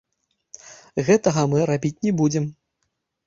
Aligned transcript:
Гэтага 1.09 1.43
мы 1.53 1.59
рабіць 1.71 2.03
не 2.09 2.13
будзем. 2.21 2.45